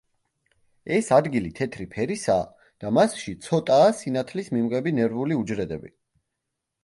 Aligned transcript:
ეს 0.95 1.09
ადგილი 1.17 1.51
თეთრი 1.59 1.85
ფერისაა 1.91 2.47
და 2.85 2.91
მასში 2.99 3.33
ცოტაა 3.47 3.93
სინათლის 3.99 4.49
მიმღები 4.57 4.97
ნერვული 5.01 5.37
უჯრედები. 5.43 5.93